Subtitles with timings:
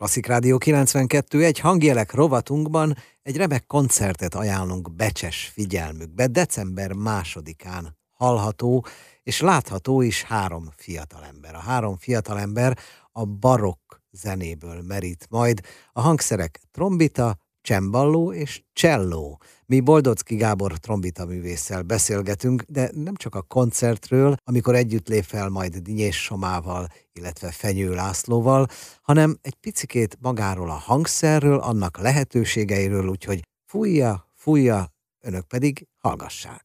[0.00, 6.26] Klasszik Rádió 92 egy hangjelek rovatunkban egy remek koncertet ajánlunk becses figyelmükbe.
[6.26, 8.86] December másodikán hallható
[9.22, 11.54] és látható is három fiatalember.
[11.54, 12.78] A három fiatalember
[13.12, 15.60] a barokk zenéből merít majd.
[15.92, 19.40] A hangszerek trombita, cemballó és cselló.
[19.72, 25.48] Mi Boldocki Gábor trombita művésszel beszélgetünk, de nem csak a koncertről, amikor együtt lép fel
[25.58, 26.84] majd Dinyés Somával,
[27.18, 28.64] illetve Fenyő Lászlóval,
[29.08, 34.80] hanem egy picikét magáról a hangszerről, annak lehetőségeiről, úgyhogy fújja, fújja,
[35.28, 35.72] önök pedig
[36.04, 36.64] hallgassák.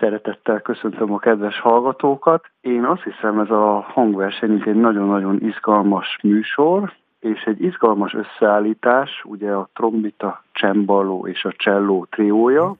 [0.00, 2.42] Szeretettel köszöntöm a kedves hallgatókat.
[2.60, 6.92] Én azt hiszem, ez a hangverseny egy nagyon-nagyon izgalmas műsor,
[7.26, 12.74] és egy izgalmas összeállítás, ugye a trombita, csembaló és a cselló triója.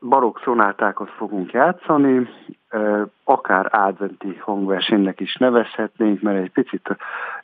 [0.00, 2.28] Barokk szonátákat fogunk játszani,
[3.24, 6.96] akár adventi hangversenynek is nevezhetnénk, mert egy picit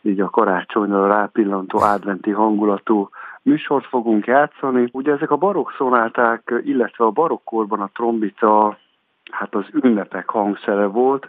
[0.02, 3.08] így a karácsonyra rápillantó adventi hangulatú
[3.42, 4.88] műsort fogunk játszani.
[4.92, 8.78] Ugye ezek a barokk szonáták, illetve a barokkorban a trombita
[9.30, 11.28] hát az ünnepek hangszere volt,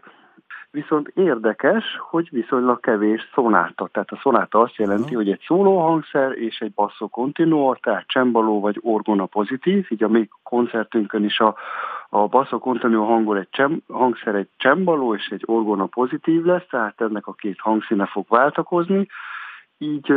[0.81, 3.87] viszont érdekes, hogy viszonylag kevés szonáta.
[3.91, 8.79] Tehát a szonáta azt jelenti, hogy egy szólóhangszer és egy basszó continuo, tehát csembaló vagy
[8.81, 11.55] orgona pozitív, így a mi koncertünkön is a,
[12.09, 17.01] a basszó continuo hangol egy csem, hangszer egy csembaló és egy orgona pozitív lesz, tehát
[17.01, 19.07] ennek a két hangszíne fog váltakozni.
[19.77, 20.13] Így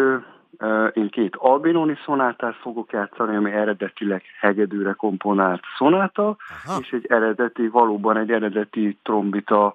[0.93, 6.79] én két albinoni szonátát fogok játszani, ami eredetileg hegedűre komponált szonáta, Aha.
[6.81, 9.75] és egy eredeti, valóban egy eredeti trombita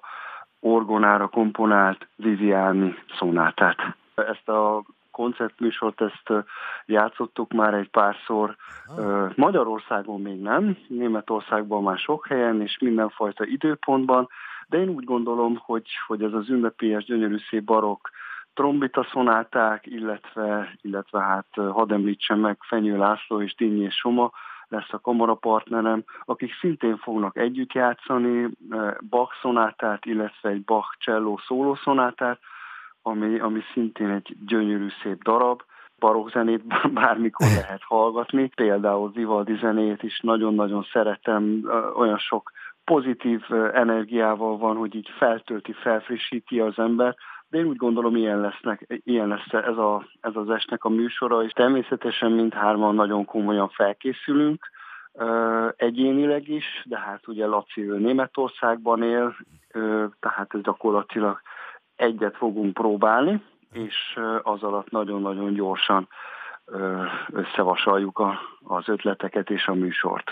[0.60, 3.76] orgonára komponált Viviani szonátát.
[4.14, 6.46] Ezt a koncertműsort, ezt
[6.86, 8.56] játszottuk már egy párszor.
[8.86, 9.32] Aha.
[9.34, 14.28] Magyarországon még nem, Németországban már sok helyen, és mindenfajta időpontban,
[14.68, 18.08] de én úgy gondolom, hogy, hogy ez az ünnepélyes, gyönyörű szép barokk
[18.54, 24.30] trombita szonáták, illetve, illetve hát hadd említsem meg Fenyő László és Dinnyi Soma,
[24.68, 28.50] lesz a kamarapartnerem, akik szintén fognak együtt játszani
[29.08, 32.38] Bach szonátát, illetve egy Bach cello szólószonátát,
[33.02, 35.62] ami, ami szintén egy gyönyörű szép darab.
[35.98, 36.62] Barokk zenét
[37.00, 42.52] bármikor lehet hallgatni, például Vivaldi zenét is nagyon-nagyon szeretem, olyan sok
[42.84, 43.42] pozitív
[43.72, 47.16] energiával van, hogy így feltölti, felfrissíti az ember,
[47.50, 51.42] de én úgy gondolom, ilyen, lesznek, ilyen lesz ez, a, ez az esnek a műsora,
[51.42, 54.70] és természetesen mindhárman nagyon komolyan felkészülünk,
[55.76, 59.36] egyénileg is, de hát ugye Laci ő Németországban él,
[60.20, 61.40] tehát ez gyakorlatilag
[61.96, 63.42] egyet fogunk próbálni,
[63.72, 66.08] és az alatt nagyon-nagyon gyorsan
[67.32, 70.30] összevasaljuk a, az ötleteket és a műsort.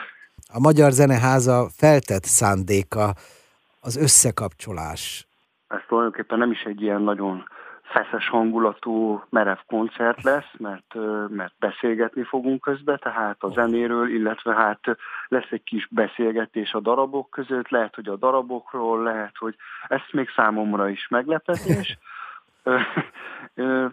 [0.52, 3.14] A Magyar Zeneháza feltett szándéka
[3.80, 5.26] az összekapcsolás
[5.68, 7.44] ez tulajdonképpen nem is egy ilyen nagyon
[7.82, 10.94] feszes hangulatú, merev koncert lesz, mert,
[11.28, 14.80] mert beszélgetni fogunk közben, tehát a zenéről, illetve hát
[15.28, 19.56] lesz egy kis beszélgetés a darabok között, lehet, hogy a darabokról, lehet, hogy
[19.88, 21.98] ez még számomra is meglepetés,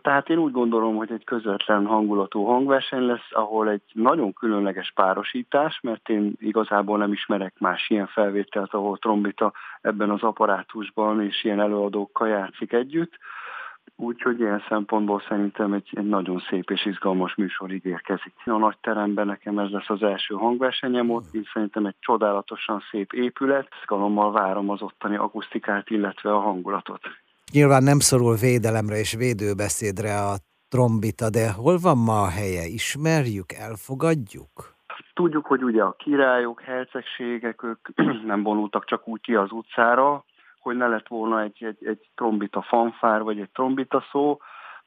[0.02, 5.80] Tehát én úgy gondolom, hogy egy közvetlen hangulatú hangverseny lesz, ahol egy nagyon különleges párosítás,
[5.82, 11.60] mert én igazából nem ismerek más ilyen felvételt, ahol trombita ebben az apparátusban és ilyen
[11.60, 13.18] előadókkal játszik együtt.
[13.96, 18.34] Úgyhogy ilyen szempontból szerintem egy, egy nagyon szép és izgalmas műsor ígérkezik.
[18.46, 23.14] A nagy teremben nekem ez lesz az első hangversenyem ott, én szerintem egy csodálatosan szép
[23.14, 27.02] épület, izgalommal várom az ottani akusztikát, illetve a hangulatot.
[27.54, 30.34] Nyilván nem szorul védelemre és védőbeszédre a
[30.70, 32.66] trombita, de hol van ma a helye?
[32.66, 34.52] Ismerjük, elfogadjuk?
[35.14, 37.88] Tudjuk, hogy ugye a királyok, hercegségek, ők
[38.32, 40.24] nem vonultak csak úgy ki az utcára,
[40.60, 44.40] hogy ne lett volna egy, egy, egy trombita fanfár, vagy egy trombita szó,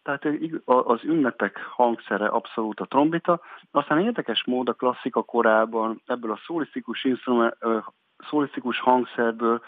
[0.02, 0.24] tehát
[0.64, 3.40] az ünnepek hangszere abszolút a trombita.
[3.70, 7.08] Aztán érdekes mód a klasszika korában ebből a szólisztikus,
[8.28, 9.62] szólisztikus hangszerből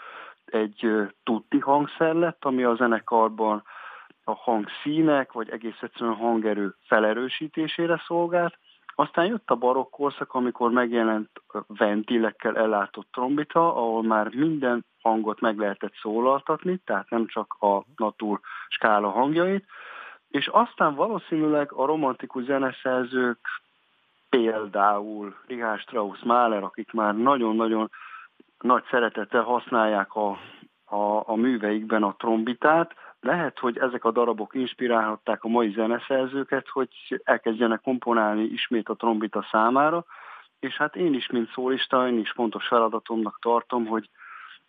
[0.51, 0.89] egy
[1.23, 3.63] tutti hangszer lett, ami a zenekarban
[4.23, 8.57] a hangszínek, vagy egész egyszerűen hangerő felerősítésére szolgált.
[8.95, 11.29] Aztán jött a barokk korszak, amikor megjelent
[11.67, 18.39] ventilekkel ellátott trombita, ahol már minden hangot meg lehetett szólaltatni, tehát nem csak a natur
[18.67, 19.65] skála hangjait,
[20.29, 23.39] és aztán valószínűleg a romantikus zeneszerzők,
[24.29, 27.91] például Richard Strauss Mahler, akik már nagyon-nagyon
[28.67, 30.29] nagy szeretettel használják a,
[30.85, 32.93] a, a műveikben a trombitát.
[33.19, 36.89] Lehet, hogy ezek a darabok inspirálhatták a mai zeneszerzőket, hogy
[37.23, 40.05] elkezdjenek komponálni ismét a trombita számára,
[40.59, 44.09] és hát én is, mint szólista, én is fontos feladatomnak tartom, hogy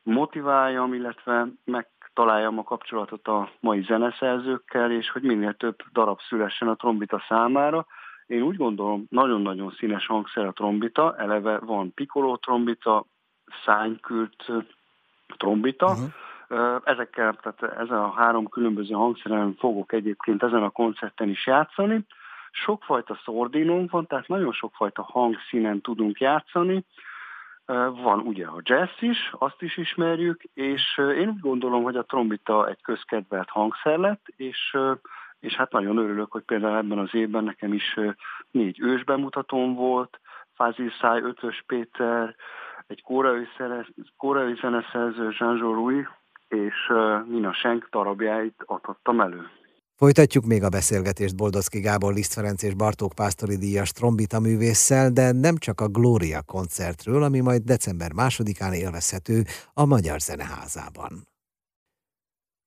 [0.03, 6.69] motiváljam, illetve meg találjam a kapcsolatot a mai zeneszerzőkkel, és hogy minél több darab szülessen
[6.69, 7.87] a trombita számára.
[8.27, 13.05] Én úgy gondolom, nagyon-nagyon színes hangszer a trombita, eleve van pikoló trombita,
[13.65, 14.53] szánykült
[15.37, 16.13] trombita, uh-huh.
[16.85, 22.05] Ezekkel, tehát ezen a három különböző hangszeren fogok egyébként ezen a koncerten is játszani.
[22.51, 26.85] Sokfajta szordinónk van, tehát nagyon sokfajta hangszínen tudunk játszani.
[28.03, 32.69] Van ugye a jazz is, azt is ismerjük, és én úgy gondolom, hogy a trombita
[32.69, 34.77] egy közkedvelt hangszer lett, és,
[35.41, 37.99] és hát nagyon örülök, hogy például ebben az évben nekem is
[38.51, 40.21] négy ős bemutatón volt,
[40.55, 42.37] Fázil Száj, Ötös Péter,
[42.89, 43.03] egy
[44.17, 46.07] koreai, zeneszerző Jean Rui
[46.49, 46.75] és
[47.29, 49.41] Nina Schenk darabjáit adhattam elő.
[49.97, 55.33] Folytatjuk még a beszélgetést Boldocki Gábor, Liszt Ferenc és Bartók Pásztori díjas trombita művésszel, de
[55.33, 59.43] nem csak a Glória koncertről, ami majd december másodikán élvezhető
[59.75, 61.13] a Magyar Zeneházában.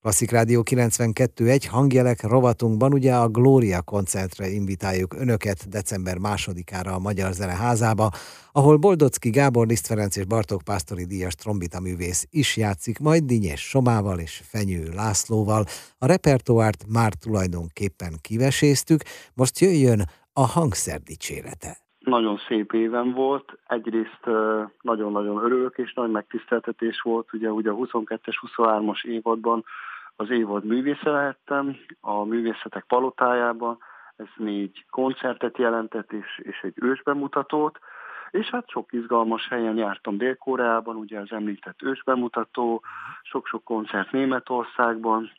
[0.01, 7.31] Klasszik Rádió 92.1 hangjelek rovatunkban ugye a Glória koncertre invitáljuk önöket december másodikára a Magyar
[7.31, 8.09] Zeneházába,
[8.51, 13.62] ahol Boldocki Gábor, Liszt Ferenc és Bartók Pásztori díjas trombita művész is játszik, majd Dinyes
[13.62, 15.63] Somával és Fenyő Lászlóval.
[15.98, 19.01] A repertoárt már tulajdonképpen kiveséztük,
[19.36, 20.01] most jöjjön
[20.33, 23.57] a hangszer dicsérete nagyon szép éven volt.
[23.68, 24.24] Egyrészt
[24.81, 27.33] nagyon-nagyon örülök, és nagy megtiszteltetés volt.
[27.33, 29.63] Ugye, ugye a 22-es, 23-as évadban
[30.15, 33.77] az évad művésze lehettem a művészetek palotájában,
[34.15, 37.79] ez négy koncertet jelentett és, és egy ősbemutatót,
[38.31, 42.83] és hát sok izgalmas helyen jártam Dél-Koreában, ugye az említett ősbemutató,
[43.21, 45.31] sok-sok koncert Németországban,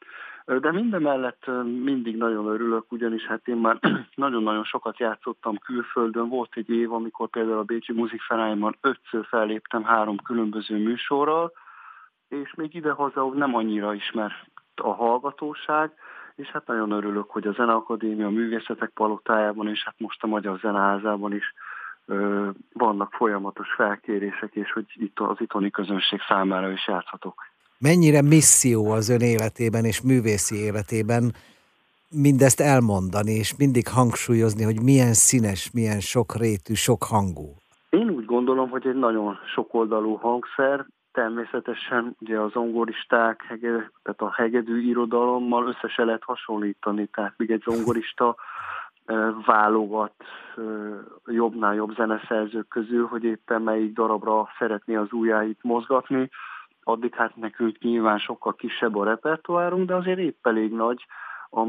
[0.45, 3.79] de minden mellett mindig nagyon örülök, ugyanis hát én már
[4.15, 6.29] nagyon-nagyon sokat játszottam külföldön.
[6.29, 11.53] Volt egy év, amikor például a Bécsi Muzikferájban ötször felléptem három különböző műsorral,
[12.29, 14.33] és még idehaza nem annyira ismer
[14.81, 15.93] a hallgatóság,
[16.35, 20.59] és hát nagyon örülök, hogy a Zeneakadémia a Művészetek Palotájában, és hát most a Magyar
[20.59, 21.55] Zeneházában is
[22.07, 27.35] ö, vannak folyamatos felkérések, és hogy itt az itthoni közönség számára is játszhatok.
[27.79, 31.33] Mennyire misszió az ön életében és művészi életében
[32.13, 37.55] mindezt elmondani, és mindig hangsúlyozni, hogy milyen színes, milyen sokrétű, sok hangú?
[37.91, 44.33] Én úgy gondolom, hogy egy nagyon sokoldalú hangszer, természetesen ugye az zongoristák, hege, tehát a
[44.33, 48.37] hegedű irodalommal össze se lehet hasonlítani, tehát még egy zongorista
[49.47, 50.15] válogat
[51.27, 56.31] jobbnál jobb zeneszerzők közül, hogy éppen melyik darabra szeretné az ujjáit mozgatni.
[56.85, 61.07] Addig hát nekünk nyilván sokkal kisebb a repertoárunk, de azért épp elég nagy,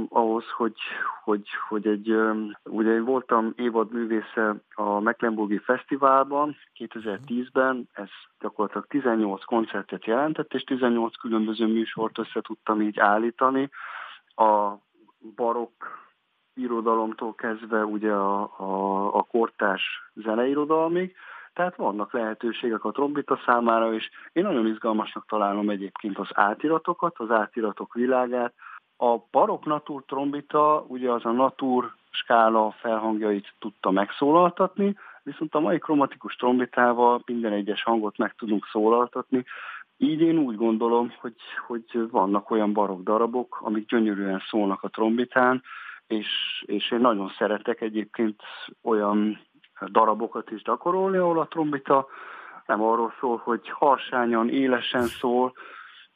[0.09, 0.75] ahhoz, hogy,
[1.23, 2.15] hogy, hogy egy,
[2.63, 8.09] ugye én voltam évadművésze a Mecklenburgi Fesztiválban 2010-ben, ez
[8.39, 13.69] gyakorlatilag 18 koncertet jelentett, és 18 különböző műsort össze tudtam így állítani.
[14.35, 14.73] A
[15.35, 15.83] barokk
[16.53, 21.15] irodalomtól kezdve ugye a, a, a kortárs zeneirodalmig,
[21.53, 27.31] tehát vannak lehetőségek a trombita számára, és én nagyon izgalmasnak találom egyébként az átiratokat, az
[27.31, 28.53] átiratok világát,
[29.03, 35.79] a barok natur trombita ugye az a natur skála felhangjait tudta megszólaltatni, viszont a mai
[35.79, 39.45] kromatikus trombitával minden egyes hangot meg tudunk szólaltatni,
[39.97, 41.35] így én úgy gondolom, hogy,
[41.67, 45.61] hogy vannak olyan barok darabok, amik gyönyörűen szólnak a trombitán,
[46.07, 46.27] és,
[46.65, 48.41] és én nagyon szeretek egyébként
[48.83, 49.39] olyan
[49.85, 52.07] darabokat is gyakorolni, ahol a trombita
[52.65, 55.53] nem arról szól, hogy harsányan, élesen szól,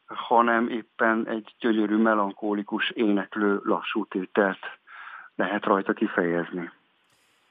[0.07, 4.59] hanem éppen egy gyönyörű, melankólikus, éneklő lassú tételt
[5.35, 6.71] lehet rajta kifejezni.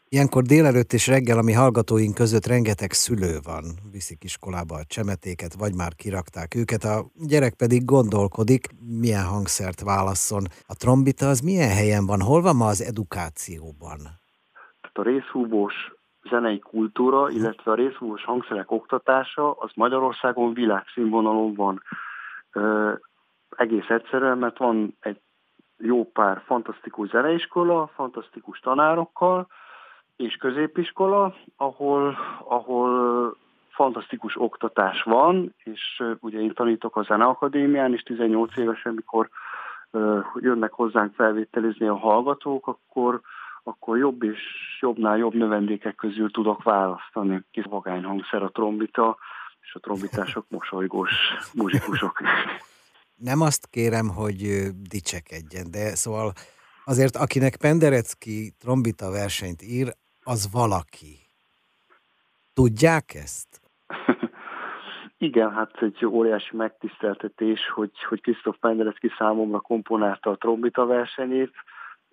[0.09, 5.75] Ilyenkor délelőtt és reggel, ami hallgatóink között rengeteg szülő van, viszik iskolába a csemetéket, vagy
[5.75, 8.67] már kirakták őket, a gyerek pedig gondolkodik,
[9.01, 10.45] milyen hangszert válasszon.
[10.67, 12.21] A trombita az milyen helyen van?
[12.21, 13.99] Hol van ma az edukációban?
[14.81, 15.75] Tehát a részhúbós
[16.31, 21.83] zenei kultúra, illetve a részhúbós hangszerek oktatása az Magyarországon világszínvonalon van
[23.57, 25.21] egész egyszerűen, mert van egy
[25.79, 29.47] jó pár fantasztikus zeneiskola, fantasztikus tanárokkal,
[30.17, 33.37] és középiskola, ahol, ahol
[33.69, 39.29] fantasztikus oktatás van, és ugye én tanítok a Zeneakadémián, és 18 évesen, mikor
[40.35, 43.21] jönnek hozzánk felvételizni a hallgatók, akkor,
[43.63, 44.41] akkor jobb és
[44.81, 47.43] jobbnál jobb növendékek közül tudok választani.
[47.51, 49.17] Kis vagány hangszer a trombita,
[49.67, 51.11] és a trombitások mosolygós
[51.55, 52.21] muzsikusok.
[53.17, 54.41] Nem azt kérem, hogy
[54.89, 56.33] dicsekedjen, de szóval
[56.85, 61.19] azért akinek Penderecki trombita versenyt ír, az valaki.
[62.55, 63.61] Tudják ezt?
[65.19, 71.53] Igen, hát egy óriási megtiszteltetés, hogy, hogy Krisztof Penderecki számomra komponálta a trombita versenyét.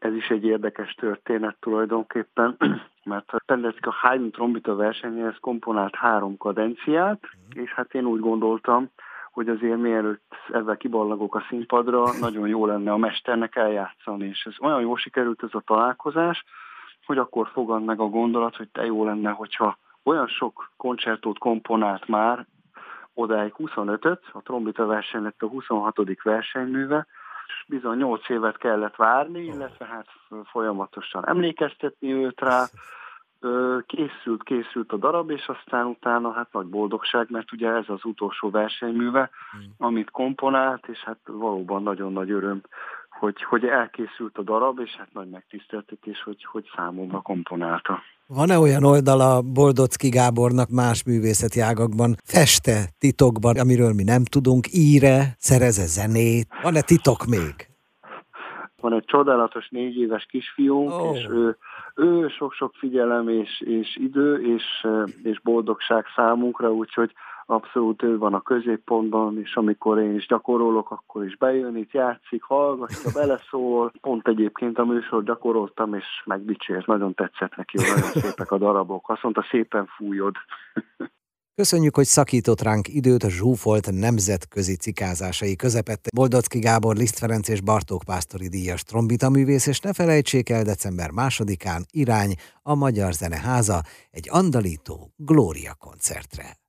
[0.03, 2.57] Ez is egy érdekes történet tulajdonképpen,
[3.03, 7.19] mert a Penderecki a Haydn trombita versenyéhez komponált három kadenciát,
[7.53, 8.89] és hát én úgy gondoltam,
[9.31, 14.53] hogy azért mielőtt ezzel kiballagok a színpadra, nagyon jó lenne a mesternek eljátszani, és ez
[14.61, 16.43] olyan jól sikerült ez a találkozás,
[17.05, 22.07] hogy akkor fogad meg a gondolat, hogy te jó lenne, hogyha olyan sok koncertót komponált
[22.07, 22.45] már,
[23.13, 25.97] odáig 25-öt, a trombita verseny lett a 26.
[26.23, 27.07] versenyműve,
[27.47, 30.07] és bizony 8 évet kellett várni, illetve hát
[30.43, 32.65] folyamatosan emlékeztetni őt rá,
[33.85, 38.49] készült, készült a darab, és aztán utána hát nagy boldogság, mert ugye ez az utolsó
[38.49, 39.73] versenyműve, hmm.
[39.77, 42.61] amit komponált, és hát valóban nagyon nagy öröm,
[43.23, 48.01] hogy, hogy elkészült a darab, és hát nagy megtiszteltetés, hogy, hogy számomra komponálta.
[48.27, 55.19] Van-e olyan oldala Boldocki Gábornak más művészeti ágakban, feste titokban, amiről mi nem tudunk, íre,
[55.37, 56.47] szereze zenét?
[56.61, 57.55] Van-e titok még?
[58.81, 61.15] Van egy csodálatos négy éves kisfiúnk, oh.
[61.15, 61.57] és ő
[61.95, 64.63] ő sok-sok figyelem és, és idő és,
[65.23, 67.11] és boldogság számunkra, úgyhogy
[67.45, 72.43] abszolút ő van a középpontban, és amikor én is gyakorolok, akkor is bejön, itt játszik,
[72.43, 73.91] hallgatja, beleszól.
[74.01, 79.09] Pont egyébként a műsor gyakoroltam, és megdicsért, nagyon tetszett neki, nagyon szépek a darabok.
[79.09, 80.35] Azt mondta, szépen fújod.
[81.55, 86.09] Köszönjük, hogy szakított ránk időt a zsúfolt nemzetközi cikázásai közepette.
[86.15, 91.85] Boldocki Gábor, Liszt Ferenc és Bartók Pásztori díjas trombitaművész, és ne felejtsék el december másodikán
[91.91, 93.81] irány a Magyar Zeneháza
[94.11, 96.62] egy andalító Glória koncertre.